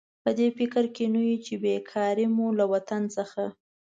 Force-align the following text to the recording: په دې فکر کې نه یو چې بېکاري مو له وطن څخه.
په 0.23 0.29
دې 0.37 0.47
فکر 0.57 0.83
کې 0.95 1.05
نه 1.13 1.21
یو 1.27 1.37
چې 1.45 1.53
بېکاري 1.63 2.25
مو 2.35 2.47
له 2.59 2.65
وطن 2.73 3.01
څخه. 3.15 3.43